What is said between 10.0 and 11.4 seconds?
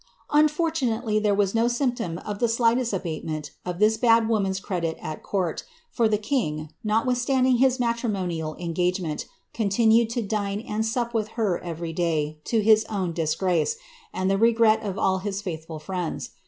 to dine and sup with